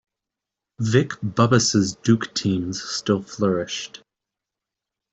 [0.79, 4.01] Vic Bubas' Duke teams still flourished.